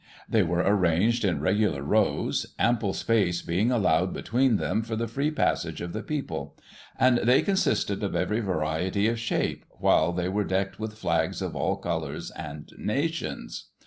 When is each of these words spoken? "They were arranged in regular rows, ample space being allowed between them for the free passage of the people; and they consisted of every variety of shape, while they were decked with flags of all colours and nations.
"They 0.27 0.41
were 0.41 0.63
arranged 0.65 1.23
in 1.23 1.41
regular 1.41 1.83
rows, 1.83 2.55
ample 2.57 2.91
space 2.93 3.43
being 3.43 3.69
allowed 3.69 4.13
between 4.13 4.55
them 4.57 4.81
for 4.81 4.95
the 4.95 5.07
free 5.07 5.29
passage 5.29 5.79
of 5.79 5.93
the 5.93 6.01
people; 6.01 6.57
and 6.97 7.19
they 7.19 7.43
consisted 7.43 8.01
of 8.01 8.15
every 8.15 8.39
variety 8.39 9.07
of 9.07 9.19
shape, 9.19 9.63
while 9.69 10.11
they 10.11 10.27
were 10.27 10.43
decked 10.43 10.79
with 10.79 10.97
flags 10.97 11.39
of 11.39 11.55
all 11.55 11.75
colours 11.77 12.31
and 12.31 12.71
nations. 12.79 13.65